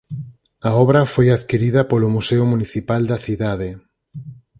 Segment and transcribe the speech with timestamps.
[0.69, 3.69] A obra foi adquirida polo museo municipal da cidade.